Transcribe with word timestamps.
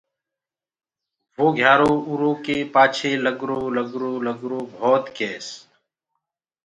وو 1.37 1.47
گھِيارو 1.57 1.91
اُرو 2.09 2.31
ڪي 2.45 2.57
پآڇي 2.73 3.11
لگرو 3.25 3.59
لگرو 3.77 4.11
لگرو 4.25 4.59
گھڻي 4.79 5.09
ڪيس۔ 5.17 5.47